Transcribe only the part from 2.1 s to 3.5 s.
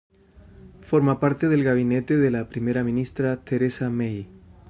de la primera ministra